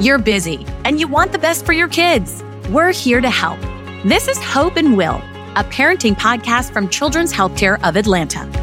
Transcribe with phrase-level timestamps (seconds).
[0.00, 2.42] You're busy and you want the best for your kids.
[2.70, 3.60] We're here to help.
[4.02, 5.16] This is Hope and Will,
[5.56, 8.59] a parenting podcast from Children's Healthcare of Atlanta.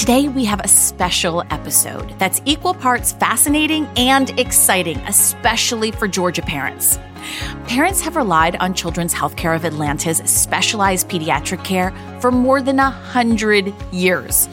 [0.00, 6.40] Today, we have a special episode that's equal parts fascinating and exciting, especially for Georgia
[6.40, 6.98] parents.
[7.68, 12.88] Parents have relied on Children's Healthcare of Atlanta's specialized pediatric care for more than a
[12.88, 14.48] hundred years.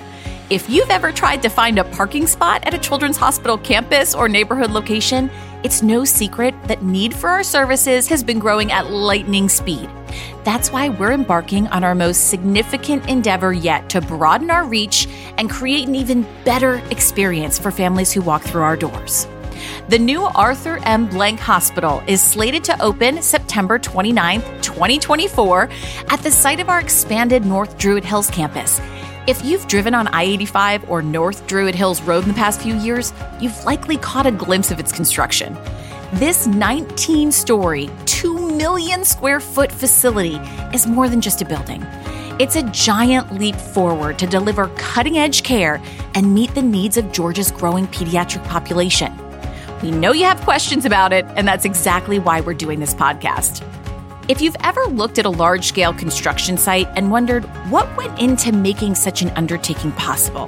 [0.49, 4.27] If you've ever tried to find a parking spot at a children's hospital campus or
[4.27, 5.31] neighborhood location,
[5.63, 9.89] it's no secret that need for our services has been growing at lightning speed.
[10.43, 15.07] That's why we're embarking on our most significant endeavor yet to broaden our reach
[15.37, 19.27] and create an even better experience for families who walk through our doors.
[19.89, 21.07] The new Arthur M.
[21.07, 25.69] Blank Hospital is slated to open September 29, 2024,
[26.09, 28.79] at the site of our expanded North Druid Hills campus.
[29.27, 32.73] If you've driven on I 85 or North Druid Hills Road in the past few
[32.77, 35.57] years, you've likely caught a glimpse of its construction.
[36.13, 40.37] This 19 story, 2 million square foot facility
[40.73, 41.85] is more than just a building.
[42.39, 45.81] It's a giant leap forward to deliver cutting edge care
[46.15, 49.11] and meet the needs of Georgia's growing pediatric population.
[49.83, 53.61] We know you have questions about it, and that's exactly why we're doing this podcast.
[54.27, 58.51] If you've ever looked at a large scale construction site and wondered what went into
[58.51, 60.47] making such an undertaking possible,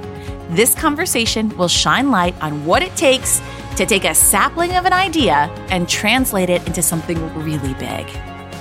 [0.50, 3.40] this conversation will shine light on what it takes
[3.76, 8.06] to take a sapling of an idea and translate it into something really big.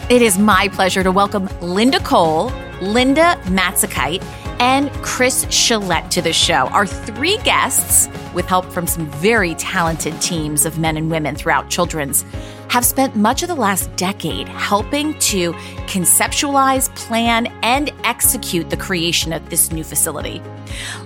[0.09, 2.45] It is my pleasure to welcome Linda Cole,
[2.81, 4.23] Linda Matzigkeit,
[4.61, 6.67] and Chris Chalette to the show.
[6.67, 11.69] Our three guests, with help from some very talented teams of men and women throughout
[11.69, 12.23] children's,
[12.69, 15.53] have spent much of the last decade helping to
[15.87, 20.41] conceptualize, plan, and execute the creation of this new facility.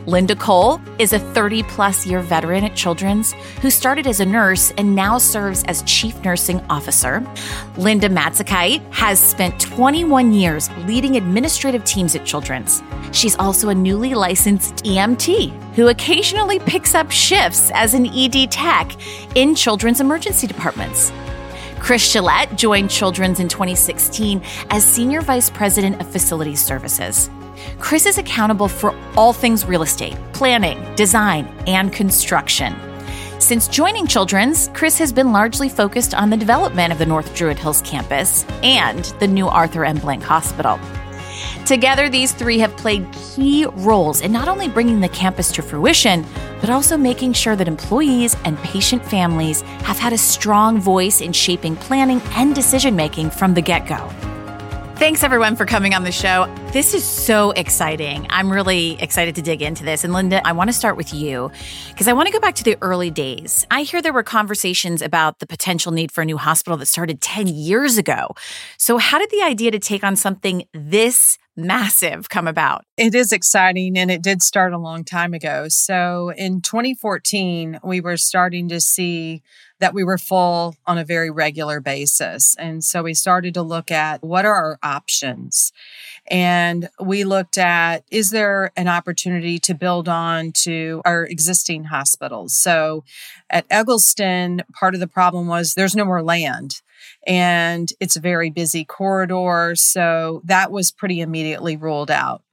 [0.05, 4.71] Linda Cole is a 30 plus year veteran at Children's who started as a nurse
[4.77, 7.25] and now serves as chief nursing officer.
[7.77, 12.83] Linda Matzigkeit has spent 21 years leading administrative teams at Children's.
[13.13, 18.91] She's also a newly licensed EMT who occasionally picks up shifts as an ED tech
[19.35, 21.11] in children's emergency departments.
[21.83, 27.29] Chris Chalette joined Children's in 2016 as Senior Vice President of Facilities Services.
[27.77, 32.73] Chris is accountable for all things real estate, planning, design, and construction.
[33.39, 37.59] Since joining Children's, Chris has been largely focused on the development of the North Druid
[37.59, 39.97] Hills campus and the new Arthur M.
[39.97, 40.79] Blank Hospital.
[41.65, 46.25] Together, these three have played key roles in not only bringing the campus to fruition,
[46.61, 51.33] but also making sure that employees and patient families have had a strong voice in
[51.33, 54.22] shaping planning and decision making from the get go.
[55.03, 56.45] Thanks everyone for coming on the show.
[56.71, 58.25] This is so exciting.
[58.29, 60.05] I'm really excited to dig into this.
[60.05, 61.51] And Linda, I want to start with you
[61.89, 63.67] because I want to go back to the early days.
[63.69, 67.19] I hear there were conversations about the potential need for a new hospital that started
[67.19, 68.33] 10 years ago.
[68.77, 72.85] So, how did the idea to take on something this massive come about?
[72.97, 75.67] It is exciting and it did start a long time ago.
[75.69, 79.43] So in 2014, we were starting to see
[79.79, 82.55] that we were full on a very regular basis.
[82.57, 85.73] And so we started to look at what are our options?
[86.27, 92.55] And we looked at is there an opportunity to build on to our existing hospitals?
[92.55, 93.03] So
[93.49, 96.81] at Egleston, part of the problem was there's no more land
[97.25, 99.73] and it's a very busy corridor.
[99.75, 102.43] So that was pretty immediately ruled out.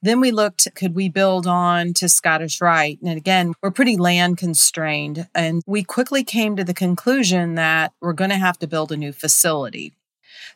[0.00, 3.00] Then we looked, could we build on to Scottish Rite?
[3.02, 5.26] And again, we're pretty land constrained.
[5.34, 8.96] And we quickly came to the conclusion that we're going to have to build a
[8.96, 9.92] new facility.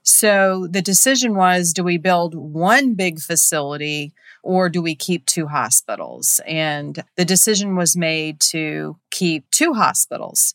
[0.03, 5.49] So the decision was do we build one big facility or do we keep two
[5.49, 6.41] hospitals?
[6.47, 10.55] And the decision was made to keep two hospitals.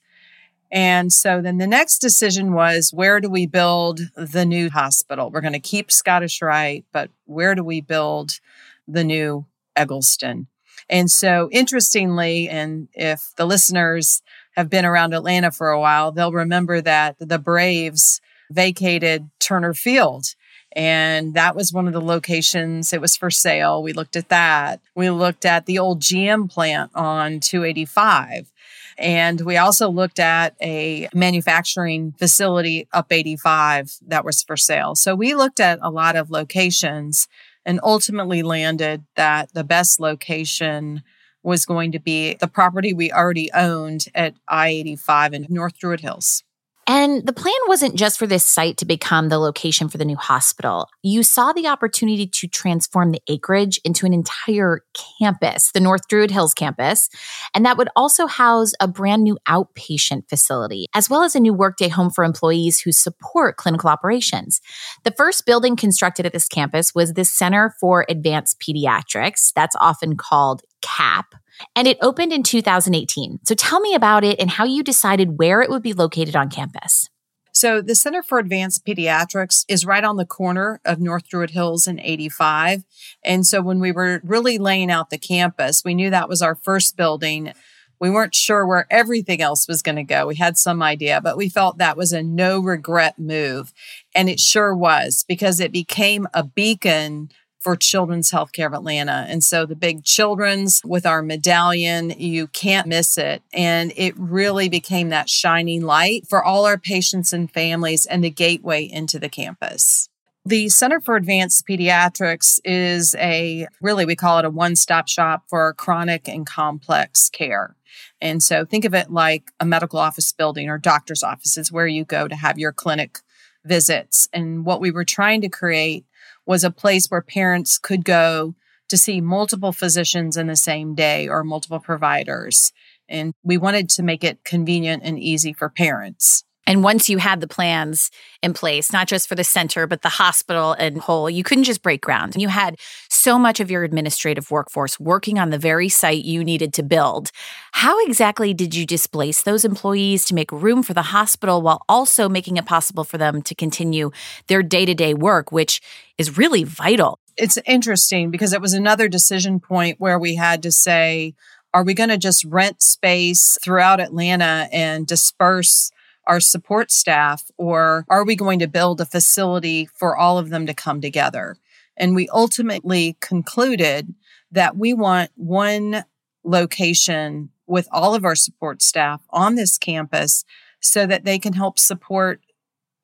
[0.72, 5.30] And so then the next decision was where do we build the new hospital?
[5.30, 8.40] We're going to keep Scottish Rite, but where do we build
[8.88, 10.48] the new Egleston?
[10.90, 14.22] And so interestingly, and if the listeners
[14.56, 20.26] have been around Atlanta for a while, they'll remember that the Braves vacated Turner Field.
[20.74, 22.94] And that was one of the locations.
[22.94, 23.82] It was for sale.
[23.82, 24.80] We looked at that.
[24.96, 28.52] We looked at the old GM plant on 285.
[28.98, 34.96] And we also looked at a manufacturing facility up 85 that was for sale.
[34.96, 37.28] So we looked at a lot of locations
[37.66, 41.04] and ultimately landed that the best location
[41.44, 46.00] was going to be the property we already owned at I 85 in North Druid
[46.00, 46.44] Hills.
[46.90, 50.16] And the plan wasn't just for this site to become the location for the new
[50.16, 50.88] hospital.
[51.04, 54.82] You saw the opportunity to transform the acreage into an entire
[55.20, 57.10] campus, the North Druid Hills campus.
[57.54, 61.54] And that would also house a brand new outpatient facility, as well as a new
[61.54, 64.62] workday home for employees who support clinical operations.
[65.04, 69.52] The first building constructed at this campus was the Center for Advanced Pediatrics.
[69.54, 71.36] That's often called CAP
[71.76, 73.40] and it opened in 2018.
[73.44, 76.50] So tell me about it and how you decided where it would be located on
[76.50, 77.10] campus.
[77.58, 81.88] So, the Center for Advanced Pediatrics is right on the corner of North Druid Hills
[81.88, 82.84] and 85.
[83.26, 86.54] And so, when we were really laying out the campus, we knew that was our
[86.54, 87.52] first building.
[88.00, 90.28] We weren't sure where everything else was going to go.
[90.28, 93.74] We had some idea, but we felt that was a no regret move.
[94.14, 97.30] And it sure was because it became a beacon
[97.68, 99.26] for Children's Healthcare of Atlanta.
[99.28, 103.44] And so the big children's with our medallion, you can't miss it.
[103.52, 108.30] And it really became that shining light for all our patients and families and the
[108.30, 110.08] gateway into the campus.
[110.46, 115.44] The Center for Advanced Pediatrics is a really, we call it a one stop shop
[115.50, 117.76] for chronic and complex care.
[118.22, 122.06] And so think of it like a medical office building or doctor's offices where you
[122.06, 123.20] go to have your clinic
[123.66, 124.30] visits.
[124.32, 126.06] And what we were trying to create
[126.48, 128.56] was a place where parents could go
[128.90, 132.72] to see multiple physicians in the same day or multiple providers.
[133.10, 136.46] And we wanted to make it convenient and easy for parents.
[136.68, 138.12] And once you had the plans
[138.44, 141.82] in place, not just for the center, but the hospital and whole, you couldn't just
[141.82, 142.36] break ground.
[142.36, 142.76] You had
[143.10, 147.32] so much of your administrative workforce working on the very site you needed to build.
[147.72, 152.28] How exactly did you displace those employees to make room for the hospital while also
[152.28, 154.12] making it possible for them to continue
[154.48, 155.82] their day to day work, which
[156.18, 157.18] is really vital?
[157.38, 161.34] It's interesting because it was another decision point where we had to say,
[161.74, 165.92] are we going to just rent space throughout Atlanta and disperse
[166.28, 170.66] our support staff, or are we going to build a facility for all of them
[170.66, 171.58] to come together?
[171.96, 174.14] And we ultimately concluded
[174.52, 176.04] that we want one
[176.44, 180.46] location with all of our support staff on this campus
[180.80, 182.42] so that they can help support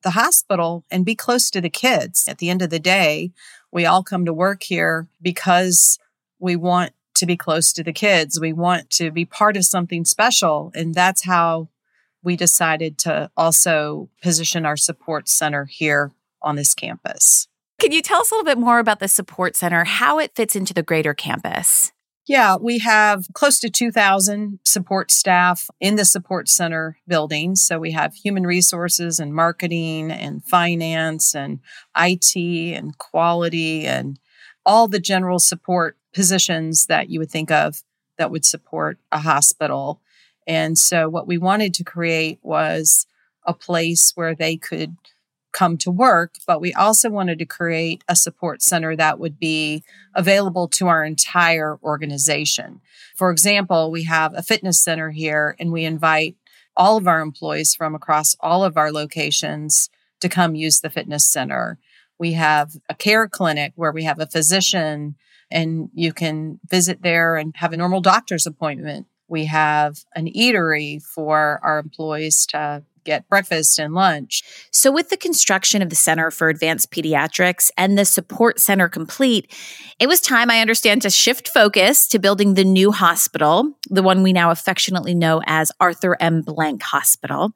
[0.02, 2.28] the hospital and be close to the kids.
[2.28, 3.32] At the end of the day,
[3.72, 5.98] we all come to work here because
[6.38, 8.40] we want to be close to the kids.
[8.40, 10.72] We want to be part of something special.
[10.74, 11.68] And that's how
[12.24, 16.12] we decided to also position our support center here
[16.42, 17.48] on this campus.
[17.80, 20.56] Can you tell us a little bit more about the support center, how it fits
[20.56, 21.92] into the greater campus?
[22.26, 27.54] Yeah, we have close to 2,000 support staff in the support center building.
[27.54, 31.60] So we have human resources and marketing and finance and
[31.96, 34.18] IT and quality and
[34.64, 37.82] all the general support positions that you would think of
[38.16, 40.00] that would support a hospital.
[40.46, 43.06] And so what we wanted to create was
[43.46, 44.96] a place where they could
[45.52, 49.84] come to work, but we also wanted to create a support center that would be
[50.14, 52.80] available to our entire organization.
[53.14, 56.36] For example, we have a fitness center here and we invite
[56.76, 59.88] all of our employees from across all of our locations
[60.20, 61.78] to come use the fitness center.
[62.18, 65.14] We have a care clinic where we have a physician
[65.50, 71.02] and you can visit there and have a normal doctor's appointment we have an eatery
[71.02, 74.42] for our employees to get breakfast and lunch.
[74.70, 79.52] So, with the construction of the Center for Advanced Pediatrics and the support center complete,
[80.00, 84.22] it was time, I understand, to shift focus to building the new hospital, the one
[84.22, 86.42] we now affectionately know as Arthur M.
[86.42, 87.52] Blank Hospital.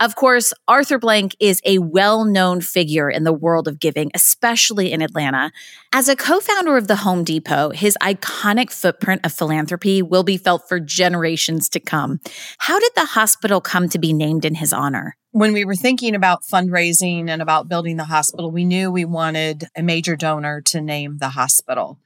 [0.00, 4.92] Of course, Arthur Blank is a well known figure in the world of giving, especially
[4.92, 5.52] in Atlanta.
[5.92, 10.36] As a co founder of the Home Depot, his iconic footprint of philanthropy will be
[10.36, 12.20] felt for generations to come.
[12.58, 14.85] How did the hospital come to be named in his honor?
[14.86, 15.16] Honor?
[15.32, 19.64] When we were thinking about fundraising and about building the hospital, we knew we wanted
[19.76, 21.98] a major donor to name the hospital.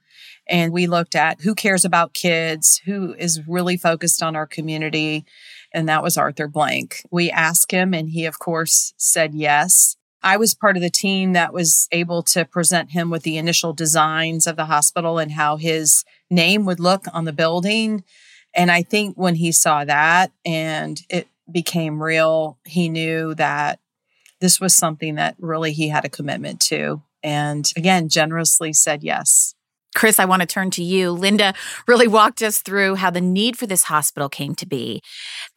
[0.49, 5.23] And we looked at who cares about kids, who is really focused on our community.
[5.73, 7.05] And that was Arthur Blank.
[7.11, 9.95] We asked him, and he, of course, said yes.
[10.23, 13.73] I was part of the team that was able to present him with the initial
[13.73, 18.03] designs of the hospital and how his name would look on the building.
[18.53, 23.79] And I think when he saw that and it became real, he knew that
[24.39, 27.01] this was something that really he had a commitment to.
[27.23, 29.53] And again, generously said yes.
[29.93, 31.11] Chris, I want to turn to you.
[31.11, 31.53] Linda
[31.85, 35.01] really walked us through how the need for this hospital came to be.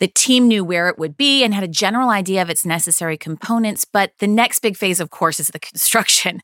[0.01, 3.17] The team knew where it would be and had a general idea of its necessary
[3.17, 6.41] components, but the next big phase, of course, is the construction.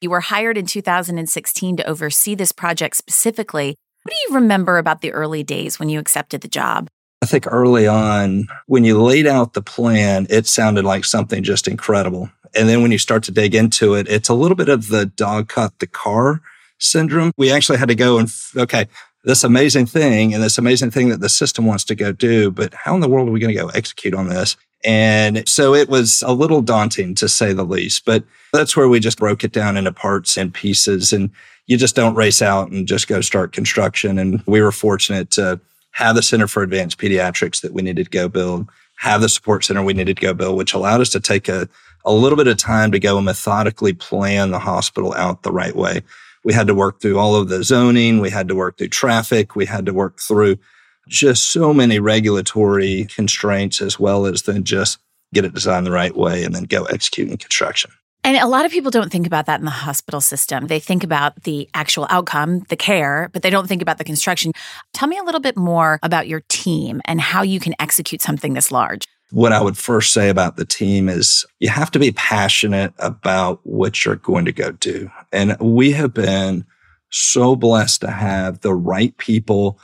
[0.00, 3.76] You were hired in 2016 to oversee this project specifically.
[4.02, 6.88] What do you remember about the early days when you accepted the job?
[7.30, 12.30] Think early on, when you laid out the plan, it sounded like something just incredible.
[12.54, 15.06] And then when you start to dig into it, it's a little bit of the
[15.06, 16.40] dog caught the car
[16.78, 17.32] syndrome.
[17.36, 18.88] We actually had to go and, okay,
[19.24, 22.74] this amazing thing and this amazing thing that the system wants to go do, but
[22.74, 24.56] how in the world are we going to go execute on this?
[24.82, 28.98] And so it was a little daunting to say the least, but that's where we
[28.98, 31.12] just broke it down into parts and pieces.
[31.12, 31.30] And
[31.66, 34.18] you just don't race out and just go start construction.
[34.18, 35.60] And we were fortunate to
[35.92, 39.64] have the Center for Advanced Pediatrics that we needed to go build, have the support
[39.64, 41.68] center we needed to go build, which allowed us to take a,
[42.04, 45.74] a little bit of time to go and methodically plan the hospital out the right
[45.74, 46.02] way.
[46.44, 48.20] We had to work through all of the zoning.
[48.20, 49.56] We had to work through traffic.
[49.56, 50.58] We had to work through
[51.08, 54.98] just so many regulatory constraints as well as then just
[55.34, 57.90] get it designed the right way and then go execute in construction.
[58.22, 60.66] And a lot of people don't think about that in the hospital system.
[60.66, 64.52] They think about the actual outcome, the care, but they don't think about the construction.
[64.92, 68.52] Tell me a little bit more about your team and how you can execute something
[68.52, 69.06] this large.
[69.30, 73.60] What I would first say about the team is you have to be passionate about
[73.62, 75.10] what you're going to go do.
[75.32, 76.64] And we have been
[77.10, 79.78] so blessed to have the right people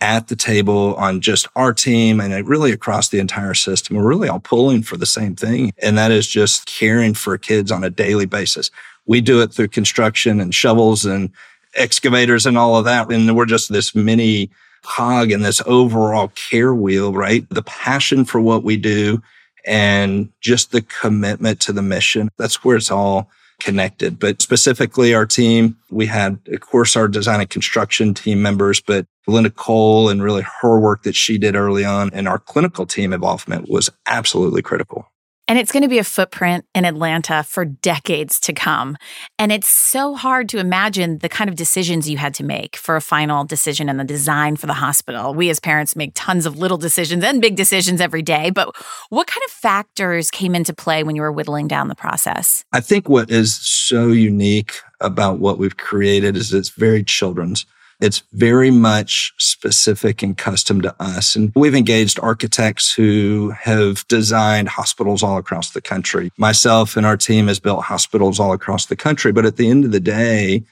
[0.00, 3.96] at the table on just our team and uh, really across the entire system.
[3.96, 5.72] We're really all pulling for the same thing.
[5.82, 8.70] And that is just caring for kids on a daily basis.
[9.06, 11.30] We do it through construction and shovels and
[11.74, 13.10] excavators and all of that.
[13.10, 14.50] And we're just this mini
[14.84, 17.48] hog in this overall care wheel, right?
[17.50, 19.22] The passion for what we do
[19.64, 22.28] and just the commitment to the mission.
[22.38, 24.18] That's where it's all connected.
[24.18, 29.06] But specifically, our team, we had, of course, our design and construction team members, but
[29.26, 33.12] Linda Cole and really her work that she did early on and our clinical team
[33.12, 35.10] involvement was absolutely critical.
[35.48, 38.96] And it's going to be a footprint in Atlanta for decades to come.
[39.38, 42.96] And it's so hard to imagine the kind of decisions you had to make for
[42.96, 45.34] a final decision and the design for the hospital.
[45.34, 48.50] We as parents make tons of little decisions and big decisions every day.
[48.50, 48.74] But
[49.08, 52.64] what kind of factors came into play when you were whittling down the process?
[52.72, 57.66] I think what is so unique about what we've created is it's very children's.
[58.00, 61.34] It's very much specific and custom to us.
[61.34, 66.30] And we've engaged architects who have designed hospitals all across the country.
[66.36, 69.32] Myself and our team has built hospitals all across the country.
[69.32, 70.64] But at the end of the day,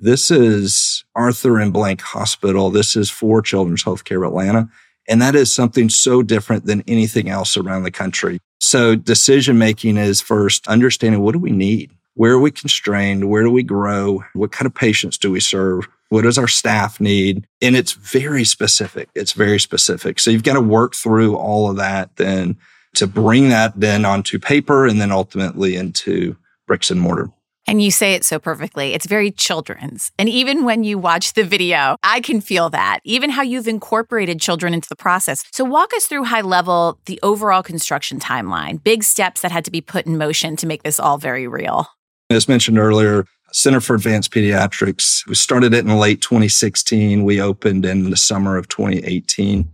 [0.00, 1.70] this is Arthur M.
[1.70, 2.70] Blank Hospital.
[2.70, 4.68] This is for Children's Healthcare Atlanta.
[5.08, 8.40] And that is something so different than anything else around the country.
[8.60, 11.92] So decision making is first understanding what do we need?
[12.14, 13.28] Where are we constrained?
[13.28, 14.24] Where do we grow?
[14.32, 15.86] What kind of patients do we serve?
[16.14, 17.44] What does our staff need?
[17.60, 19.08] And it's very specific.
[19.16, 20.20] It's very specific.
[20.20, 22.56] So you've got to work through all of that then
[22.94, 26.36] to bring that then onto paper and then ultimately into
[26.68, 27.32] bricks and mortar.
[27.66, 28.94] And you say it so perfectly.
[28.94, 30.12] It's very children's.
[30.16, 34.40] And even when you watch the video, I can feel that, even how you've incorporated
[34.40, 35.42] children into the process.
[35.50, 39.72] So, walk us through high level the overall construction timeline, big steps that had to
[39.72, 41.88] be put in motion to make this all very real.
[42.30, 45.24] As mentioned earlier, Center for Advanced Pediatrics.
[45.28, 47.22] We started it in late 2016.
[47.22, 49.70] We opened in the summer of 2018.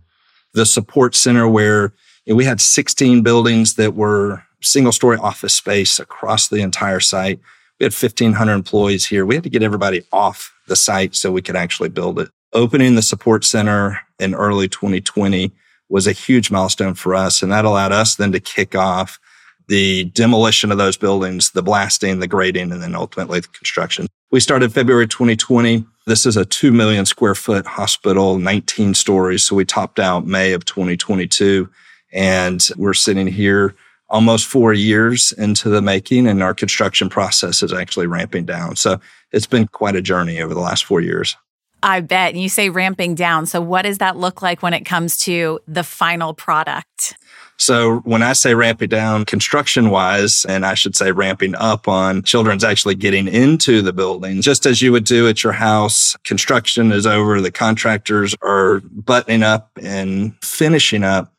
[0.53, 1.91] The support center where
[2.27, 7.39] we had 16 buildings that were single story office space across the entire site.
[7.79, 9.25] We had 1,500 employees here.
[9.25, 12.29] We had to get everybody off the site so we could actually build it.
[12.53, 15.51] Opening the support center in early 2020
[15.89, 17.41] was a huge milestone for us.
[17.41, 19.19] And that allowed us then to kick off
[19.67, 24.07] the demolition of those buildings, the blasting, the grading, and then ultimately the construction.
[24.31, 25.85] We started February 2020.
[26.07, 29.43] This is a 2 million square foot hospital, 19 stories.
[29.43, 31.69] So we topped out May of 2022.
[32.13, 33.75] And we're sitting here
[34.09, 38.75] almost four years into the making, and our construction process is actually ramping down.
[38.75, 38.99] So
[39.31, 41.35] it's been quite a journey over the last four years.
[41.83, 42.33] I bet.
[42.33, 43.47] And you say ramping down.
[43.47, 47.15] So, what does that look like when it comes to the final product?
[47.61, 52.23] So when I say ramping down construction wise, and I should say ramping up on
[52.23, 56.91] children's actually getting into the building, just as you would do at your house, construction
[56.91, 57.39] is over.
[57.39, 61.31] The contractors are buttoning up and finishing up,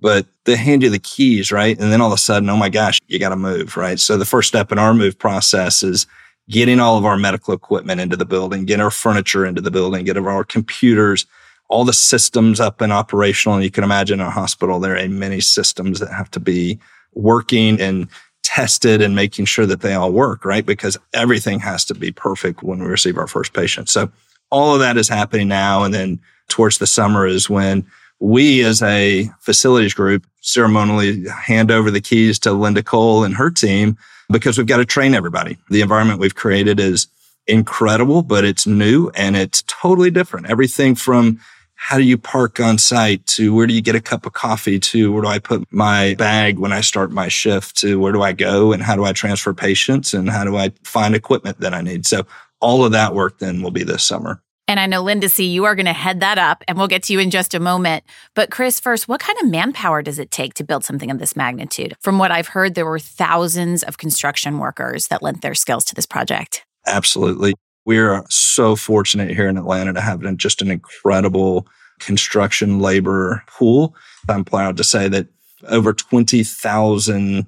[0.00, 1.76] but they hand you the keys, right?
[1.76, 3.98] And then all of a sudden, oh my gosh, you got to move, right?
[3.98, 6.06] So the first step in our move process is
[6.48, 10.04] getting all of our medical equipment into the building, getting our furniture into the building,
[10.04, 11.26] getting our computers
[11.68, 13.56] all the systems up and operational.
[13.56, 16.78] And you can imagine in a hospital, there are many systems that have to be
[17.14, 18.08] working and
[18.42, 20.64] tested and making sure that they all work, right?
[20.64, 23.88] Because everything has to be perfect when we receive our first patient.
[23.88, 24.10] So
[24.50, 25.82] all of that is happening now.
[25.82, 27.86] And then towards the summer is when
[28.20, 33.50] we as a facilities group ceremonially hand over the keys to Linda Cole and her
[33.50, 33.96] team
[34.30, 35.56] because we've got to train everybody.
[35.70, 37.06] The environment we've created is
[37.46, 40.48] incredible, but it's new and it's totally different.
[40.48, 41.40] Everything from
[41.84, 44.80] how do you park on site to where do you get a cup of coffee
[44.80, 48.22] to where do I put my bag when I start my shift to where do
[48.22, 51.74] I go and how do I transfer patients and how do I find equipment that
[51.74, 52.06] I need.
[52.06, 52.24] So
[52.58, 54.42] all of that work then will be this summer.
[54.66, 57.02] And I know, Linda C., you are going to head that up, and we'll get
[57.02, 58.02] to you in just a moment.
[58.34, 61.36] But, Chris, first, what kind of manpower does it take to build something of this
[61.36, 61.94] magnitude?
[62.00, 65.94] From what I've heard, there were thousands of construction workers that lent their skills to
[65.94, 66.64] this project.
[66.86, 67.52] Absolutely.
[67.84, 71.66] We're so fortunate here in Atlanta to have just an incredible
[71.98, 73.94] construction labor pool.
[74.28, 75.28] I'm proud to say that
[75.68, 77.46] over 20,000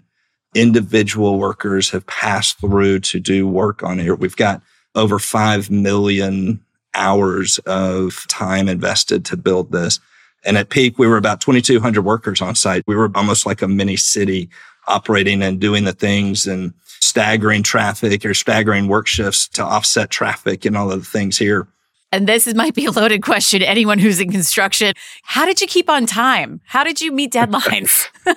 [0.54, 4.14] individual workers have passed through to do work on here.
[4.14, 4.62] We've got
[4.94, 6.60] over 5 million
[6.94, 10.00] hours of time invested to build this.
[10.44, 12.84] And at peak, we were about 2,200 workers on site.
[12.86, 14.48] We were almost like a mini city
[14.86, 20.64] operating and doing the things and staggering traffic or staggering work shifts to offset traffic
[20.64, 21.68] and all of the things here.
[22.12, 23.62] And this might be a loaded question.
[23.62, 26.60] Anyone who's in construction, how did you keep on time?
[26.64, 28.06] How did you meet deadlines?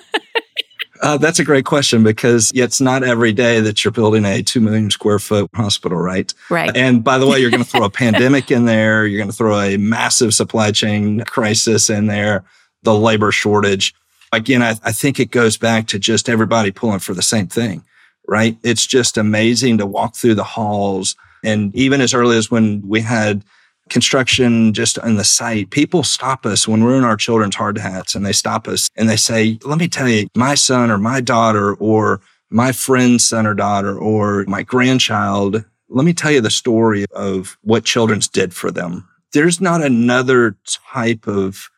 [1.02, 4.60] Uh, that's a great question because it's not every day that you're building a 2
[4.60, 6.32] million square foot hospital, right?
[6.50, 6.74] Right.
[6.76, 9.06] And by the way, you're going to throw a pandemic in there.
[9.06, 12.44] You're going to throw a massive supply chain crisis in there,
[12.82, 13.94] the labor shortage.
[14.32, 17.84] Again, I, I think it goes back to just everybody pulling for the same thing,
[18.28, 18.56] right?
[18.62, 21.16] It's just amazing to walk through the halls.
[21.42, 23.44] And even as early as when we had
[23.88, 28.14] construction just on the site, people stop us when we're in our children's hard hats
[28.14, 31.20] and they stop us and they say, let me tell you, my son or my
[31.20, 32.20] daughter or
[32.50, 37.58] my friend's son or daughter or my grandchild, let me tell you the story of
[37.62, 39.08] what children's did for them.
[39.32, 40.56] There's not another
[40.92, 41.68] type of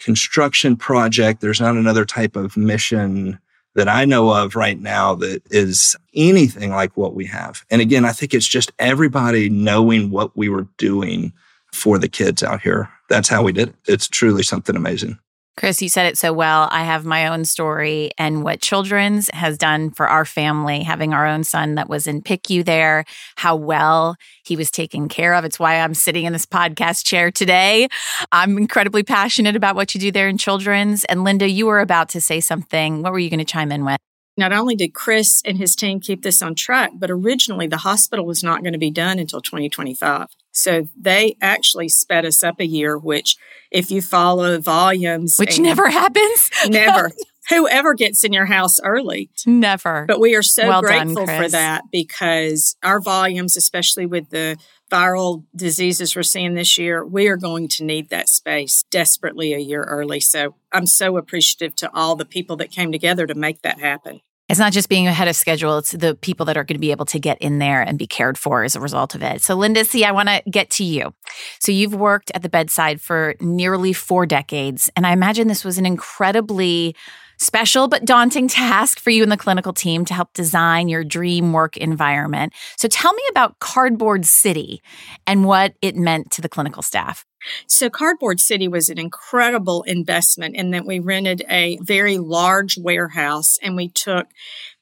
[0.00, 1.40] construction project.
[1.40, 3.38] There's not another type of mission
[3.74, 7.64] that I know of right now that is anything like what we have.
[7.70, 11.32] And again, I think it's just everybody knowing what we were doing
[11.72, 12.88] for the kids out here.
[13.08, 13.74] That's how we did it.
[13.86, 15.18] It's truly something amazing.
[15.60, 16.68] Chris, you said it so well.
[16.72, 21.26] I have my own story and what Children's has done for our family, having our
[21.26, 23.04] own son that was in PICU there,
[23.36, 25.44] how well he was taken care of.
[25.44, 27.88] It's why I'm sitting in this podcast chair today.
[28.32, 31.04] I'm incredibly passionate about what you do there in Children's.
[31.04, 33.02] And Linda, you were about to say something.
[33.02, 33.98] What were you going to chime in with?
[34.36, 38.24] Not only did Chris and his team keep this on track, but originally the hospital
[38.24, 40.28] was not going to be done until 2025.
[40.52, 43.36] So they actually sped us up a year, which
[43.70, 47.10] if you follow volumes, which never happens, never.
[47.48, 49.28] Whoever gets in your house early.
[49.44, 50.04] Never.
[50.06, 54.56] But we are so well grateful done, for that because our volumes, especially with the
[54.90, 59.58] viral diseases we're seeing this year, we are going to need that space desperately a
[59.58, 60.20] year early.
[60.20, 64.20] So I'm so appreciative to all the people that came together to make that happen
[64.50, 66.90] it's not just being ahead of schedule, it's the people that are going to be
[66.90, 69.42] able to get in there and be cared for as a result of it.
[69.42, 71.14] So, Linda, see, I want to get to you.
[71.60, 75.78] So, you've worked at the bedside for nearly four decades, and I imagine this was
[75.78, 76.96] an incredibly
[77.40, 81.52] special but daunting task for you and the clinical team to help design your dream
[81.52, 82.52] work environment.
[82.76, 84.82] So, tell me about Cardboard City
[85.26, 87.24] and what it meant to the clinical staff.
[87.66, 93.58] So, Cardboard City was an incredible investment in that we rented a very large warehouse
[93.62, 94.28] and we took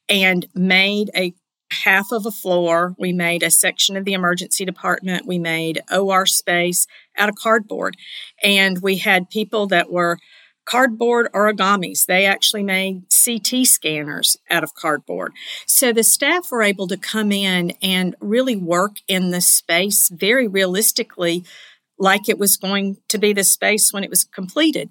[0.08, 1.34] and made a
[1.70, 2.94] half of a floor.
[2.98, 5.26] We made a section of the emergency department.
[5.26, 7.96] We made OR space out of cardboard.
[8.42, 10.18] And we had people that were
[10.68, 12.06] cardboard origamis.
[12.06, 15.32] They actually made CT scanners out of cardboard.
[15.66, 20.46] So the staff were able to come in and really work in the space very
[20.46, 21.44] realistically
[21.98, 24.90] like it was going to be the space when it was completed.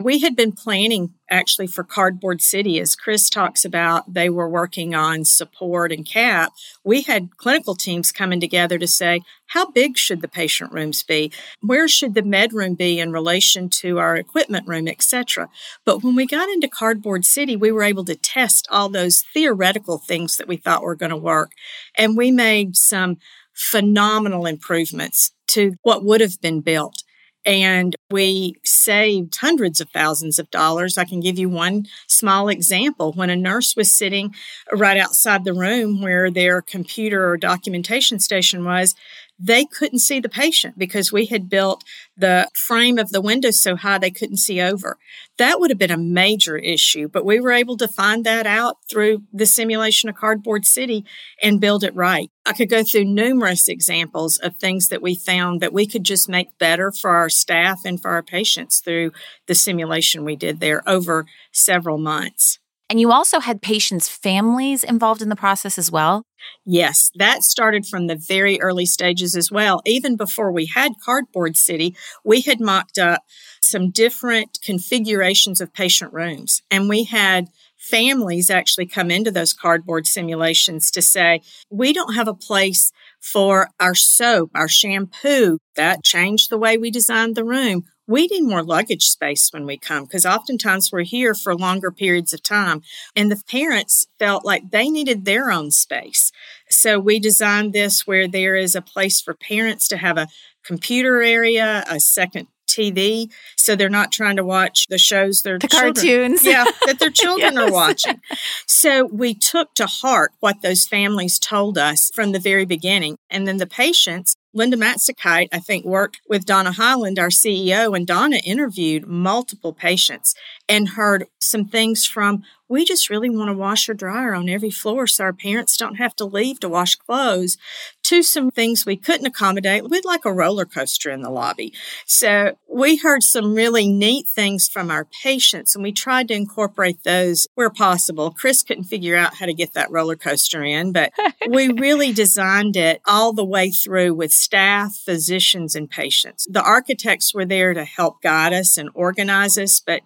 [0.00, 4.94] We had been planning actually for Cardboard City, as Chris talks about, they were working
[4.94, 6.54] on support and CAP.
[6.82, 11.30] We had clinical teams coming together to say, how big should the patient rooms be?
[11.60, 15.50] Where should the med room be in relation to our equipment room, etc.?
[15.84, 19.98] But when we got into Cardboard City, we were able to test all those theoretical
[19.98, 21.52] things that we thought were going to work.
[21.94, 23.18] And we made some
[23.52, 27.02] phenomenal improvements to what would have been built.
[27.44, 30.98] And we saved hundreds of thousands of dollars.
[30.98, 33.12] I can give you one small example.
[33.12, 34.34] When a nurse was sitting
[34.72, 38.94] right outside the room where their computer or documentation station was,
[39.42, 41.82] they couldn't see the patient because we had built
[42.14, 44.98] the frame of the window so high they couldn't see over.
[45.38, 48.76] That would have been a major issue, but we were able to find that out
[48.88, 51.06] through the simulation of Cardboard City
[51.42, 52.30] and build it right.
[52.44, 56.28] I could go through numerous examples of things that we found that we could just
[56.28, 59.12] make better for our staff and for our patients through
[59.46, 62.58] the simulation we did there over several months.
[62.90, 66.24] And you also had patients' families involved in the process as well?
[66.66, 69.80] Yes, that started from the very early stages as well.
[69.86, 73.22] Even before we had Cardboard City, we had mocked up
[73.62, 76.62] some different configurations of patient rooms.
[76.68, 77.46] And we had
[77.78, 83.68] families actually come into those cardboard simulations to say, we don't have a place for
[83.78, 85.58] our soap, our shampoo.
[85.76, 87.84] That changed the way we designed the room.
[88.10, 92.32] We need more luggage space when we come because oftentimes we're here for longer periods
[92.32, 92.82] of time.
[93.14, 96.32] And the parents felt like they needed their own space.
[96.68, 100.26] So we designed this where there is a place for parents to have a
[100.64, 105.68] computer area, a second TV, so they're not trying to watch the shows their the
[105.68, 107.62] children, cartoons, yeah, that their children yes.
[107.62, 108.20] are watching.
[108.66, 113.46] So we took to heart what those families told us from the very beginning, and
[113.46, 114.36] then the patients.
[114.52, 120.34] Linda Matzigkeit, I think, worked with Donna Hyland, our CEO, and Donna interviewed multiple patients
[120.70, 124.70] and heard some things from we just really want to wash or dryer on every
[124.70, 127.58] floor so our parents don't have to leave to wash clothes
[128.04, 129.90] to some things we couldn't accommodate.
[129.90, 131.72] We'd like a roller coaster in the lobby.
[132.06, 137.02] So we heard some really neat things from our patients and we tried to incorporate
[137.02, 138.30] those where possible.
[138.30, 141.12] Chris couldn't figure out how to get that roller coaster in, but
[141.48, 146.46] we really designed it all the way through with staff, physicians, and patients.
[146.48, 150.02] The architects were there to help guide us and organize us, but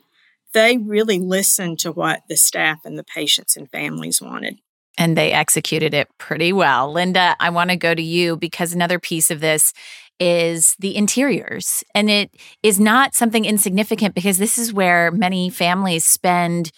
[0.55, 4.59] they really listened to what the staff and the patients and families wanted.
[4.97, 6.91] And they executed it pretty well.
[6.93, 9.73] Linda, I want to go to you because another piece of this
[10.21, 11.83] is the interiors.
[11.95, 12.31] And it
[12.63, 16.71] is not something insignificant because this is where many families spend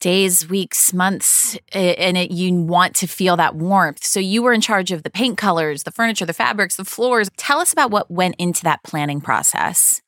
[0.00, 4.04] days, weeks, months, and it, you want to feel that warmth.
[4.04, 7.30] So you were in charge of the paint colors, the furniture, the fabrics, the floors.
[7.38, 10.02] Tell us about what went into that planning process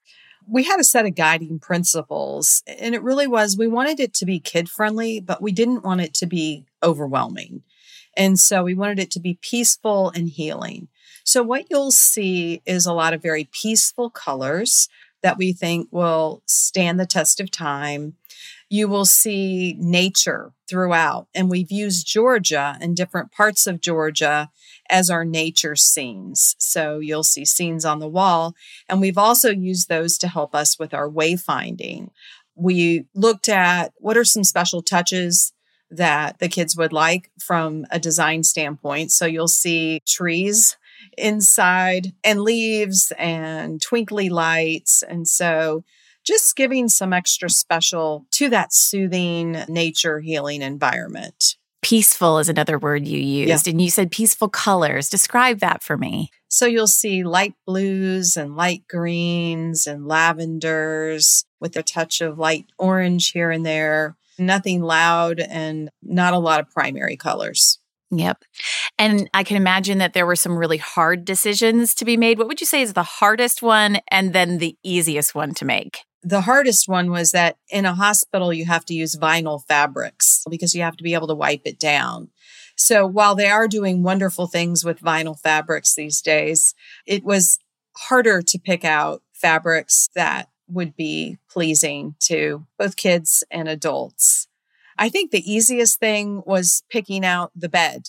[0.50, 4.24] we had a set of guiding principles and it really was we wanted it to
[4.24, 7.62] be kid friendly but we didn't want it to be overwhelming.
[8.16, 10.88] And so we wanted it to be peaceful and healing.
[11.24, 14.88] So what you'll see is a lot of very peaceful colors
[15.22, 18.14] that we think will stand the test of time
[18.70, 24.50] you will see nature throughout and we've used georgia and different parts of georgia
[24.88, 26.54] as our nature scenes.
[26.58, 28.54] So you'll see scenes on the wall.
[28.88, 32.10] And we've also used those to help us with our wayfinding.
[32.54, 35.52] We looked at what are some special touches
[35.90, 39.10] that the kids would like from a design standpoint.
[39.10, 40.76] So you'll see trees
[41.16, 45.02] inside and leaves and twinkly lights.
[45.02, 45.84] And so
[46.28, 51.56] just giving some extra special to that soothing nature healing environment.
[51.80, 53.70] Peaceful is another word you used, yeah.
[53.70, 55.08] and you said peaceful colors.
[55.08, 56.30] Describe that for me.
[56.48, 62.66] So you'll see light blues and light greens and lavenders with a touch of light
[62.78, 64.16] orange here and there.
[64.38, 67.78] Nothing loud and not a lot of primary colors.
[68.10, 68.42] Yep.
[68.98, 72.38] And I can imagine that there were some really hard decisions to be made.
[72.38, 76.04] What would you say is the hardest one and then the easiest one to make?
[76.22, 80.74] the hardest one was that in a hospital, you have to use vinyl fabrics because
[80.74, 82.28] you have to be able to wipe it down.
[82.76, 86.74] So while they are doing wonderful things with vinyl fabrics these days,
[87.06, 87.58] it was
[87.96, 94.48] harder to pick out fabrics that would be pleasing to both kids and adults.
[94.98, 98.08] I think the easiest thing was picking out the bed.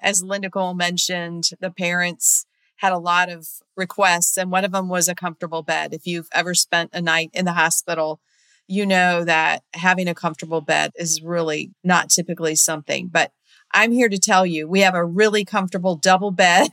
[0.00, 2.44] As Linda Cole mentioned, the parents
[2.76, 5.94] had a lot of requests, and one of them was a comfortable bed.
[5.94, 8.20] If you've ever spent a night in the hospital,
[8.68, 13.32] you know that having a comfortable bed is really not typically something, but
[13.76, 16.70] I'm here to tell you we have a really comfortable double bed.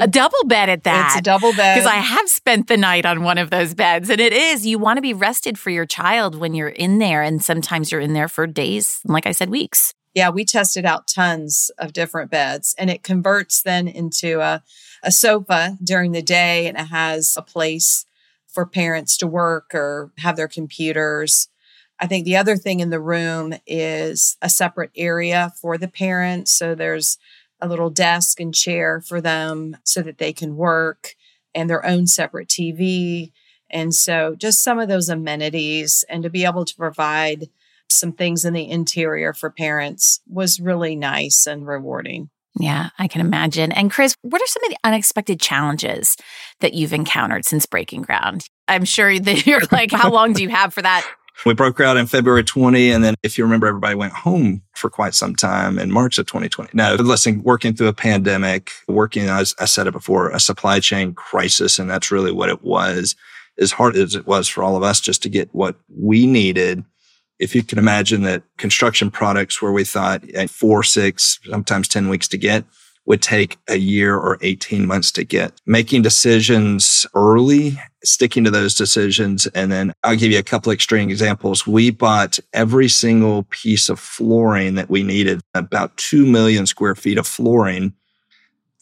[0.00, 1.10] a double bed at that.
[1.10, 1.74] It's a double bed.
[1.74, 4.10] Because I have spent the night on one of those beds.
[4.10, 7.22] And it is, you want to be rested for your child when you're in there.
[7.22, 9.94] And sometimes you're in there for days, like I said, weeks.
[10.14, 14.62] Yeah, we tested out tons of different beds and it converts then into a
[15.02, 18.04] a sofa during the day and it has a place
[18.46, 21.48] for parents to work or have their computers.
[22.00, 26.52] I think the other thing in the room is a separate area for the parents.
[26.52, 27.18] So there's
[27.60, 31.14] a little desk and chair for them so that they can work
[31.54, 33.32] and their own separate TV.
[33.70, 37.48] And so just some of those amenities and to be able to provide
[37.90, 42.30] some things in the interior for parents was really nice and rewarding.
[42.58, 43.72] Yeah, I can imagine.
[43.72, 46.16] And Chris, what are some of the unexpected challenges
[46.60, 48.46] that you've encountered since breaking ground?
[48.66, 51.06] I'm sure that you're like, how long do you have for that?
[51.46, 52.90] We broke out in February 20.
[52.90, 56.26] And then if you remember, everybody went home for quite some time in March of
[56.26, 56.70] 2020.
[56.74, 61.14] Now, listen, working through a pandemic, working, as I said it before, a supply chain
[61.14, 61.78] crisis.
[61.78, 63.14] And that's really what it was,
[63.58, 66.84] as hard as it was for all of us just to get what we needed
[67.38, 72.08] if you can imagine that construction products where we thought eh, four, six, sometimes 10
[72.08, 72.64] weeks to get
[73.08, 75.52] would take a year or 18 months to get.
[75.64, 79.46] Making decisions early, sticking to those decisions.
[79.48, 81.66] And then I'll give you a couple extreme examples.
[81.66, 87.16] We bought every single piece of flooring that we needed, about 2 million square feet
[87.16, 87.94] of flooring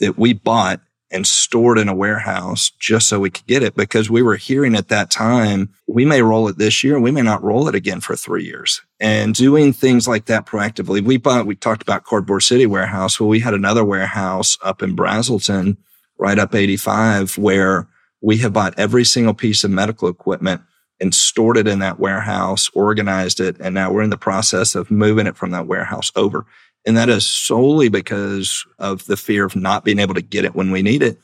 [0.00, 4.10] that we bought and stored in a warehouse just so we could get it because
[4.10, 6.98] we were hearing at that time, we may roll it this year.
[6.98, 11.02] We may not roll it again for three years and doing things like that proactively.
[11.02, 13.20] We bought, we talked about Cardboard City warehouse.
[13.20, 15.76] Well, we had another warehouse up in Braselton,
[16.18, 17.86] right up 85 where
[18.20, 20.62] we have bought every single piece of medical equipment
[21.00, 23.56] and stored it in that warehouse, organized it.
[23.60, 26.46] And now we're in the process of moving it from that warehouse over.
[26.86, 30.54] And that is solely because of the fear of not being able to get it
[30.54, 31.18] when we need it.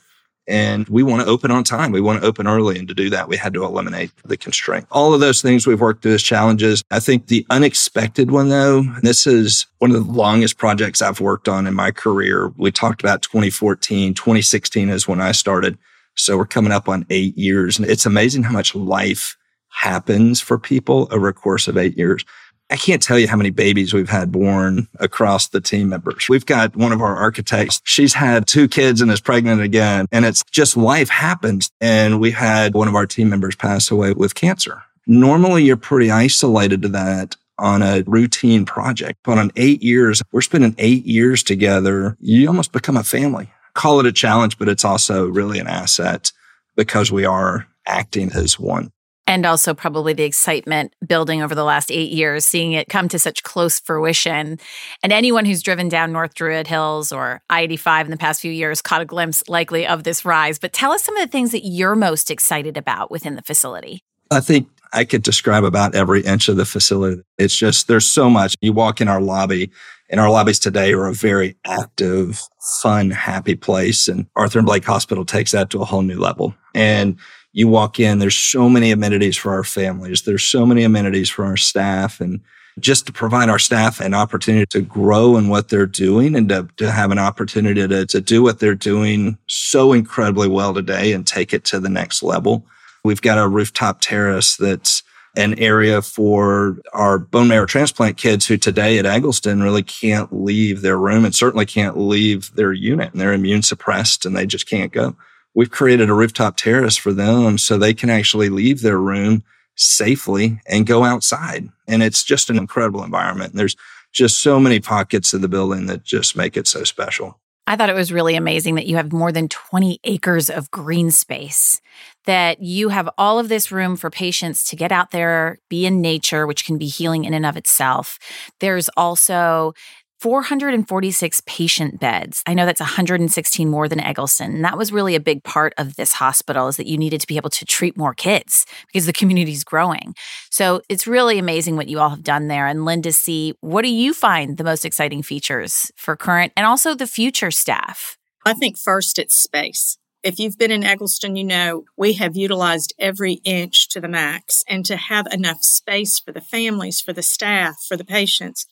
[0.45, 1.93] And we want to open on time.
[1.93, 2.77] We want to open early.
[2.77, 4.85] And to do that, we had to eliminate the constraint.
[4.91, 6.83] All of those things we've worked through as challenges.
[6.91, 11.47] I think the unexpected one, though, this is one of the longest projects I've worked
[11.47, 12.51] on in my career.
[12.57, 15.77] We talked about 2014, 2016 is when I started.
[16.15, 17.79] So we're coming up on eight years.
[17.79, 19.37] And it's amazing how much life
[19.69, 22.25] happens for people over a course of eight years.
[22.69, 26.27] I can't tell you how many babies we've had born across the team members.
[26.27, 27.81] We've got one of our architects.
[27.83, 30.07] She's had two kids and is pregnant again.
[30.11, 31.69] And it's just life happens.
[31.81, 34.81] And we had one of our team members pass away with cancer.
[35.05, 40.41] Normally you're pretty isolated to that on a routine project, but on eight years, we're
[40.41, 42.17] spending eight years together.
[42.19, 43.51] You almost become a family.
[43.75, 46.31] Call it a challenge, but it's also really an asset
[46.75, 48.91] because we are acting as one
[49.27, 53.19] and also probably the excitement building over the last eight years, seeing it come to
[53.19, 54.59] such close fruition.
[55.01, 58.51] And anyone who's driven down North Druid Hills or I 85 in the past few
[58.51, 60.59] years caught a glimpse likely of this rise.
[60.59, 64.03] But tell us some of the things that you're most excited about within the facility.
[64.29, 67.21] I think I could describe about every inch of the facility.
[67.37, 68.55] It's just, there's so much.
[68.61, 69.71] You walk in our lobby,
[70.09, 72.41] and our lobbies today are a very active,
[72.81, 74.07] fun, happy place.
[74.07, 74.65] And Arthur M.
[74.65, 76.53] Blank Hospital takes that to a whole new level.
[76.75, 77.17] And
[77.53, 80.23] you walk in, there's so many amenities for our families.
[80.23, 82.41] There's so many amenities for our staff and
[82.79, 86.67] just to provide our staff an opportunity to grow in what they're doing and to,
[86.77, 91.27] to have an opportunity to, to do what they're doing so incredibly well today and
[91.27, 92.65] take it to the next level.
[93.03, 95.03] We've got a rooftop terrace that's
[95.35, 100.81] an area for our bone marrow transplant kids who today at Egleston really can't leave
[100.81, 104.67] their room and certainly can't leave their unit and they're immune suppressed and they just
[104.67, 105.15] can't go
[105.55, 109.43] we've created a rooftop terrace for them so they can actually leave their room
[109.75, 111.69] safely and go outside.
[111.87, 113.53] And it's just an incredible environment.
[113.53, 113.75] There's
[114.11, 117.39] just so many pockets of the building that just make it so special.
[117.65, 121.11] I thought it was really amazing that you have more than 20 acres of green
[121.11, 121.81] space,
[122.25, 126.01] that you have all of this room for patients to get out there, be in
[126.01, 128.19] nature, which can be healing in and of itself.
[128.59, 129.73] There's also
[130.23, 132.43] 446 patient beds.
[132.47, 134.55] I know that's 116 more than Egleston.
[134.55, 137.27] And that was really a big part of this hospital is that you needed to
[137.27, 140.15] be able to treat more kids because the community is growing.
[140.49, 142.67] So it's really amazing what you all have done there.
[142.67, 146.95] And Linda C, what do you find the most exciting features for current and also
[146.95, 148.17] the future staff?
[148.45, 149.97] I think first it's space.
[150.23, 154.63] If you've been in Egleston, you know we have utilized every inch to the max
[154.69, 158.65] and to have enough space for the families, for the staff, for the patients.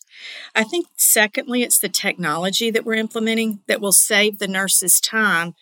[0.56, 5.54] I think, secondly, it's the technology that we're implementing that will save the nurses time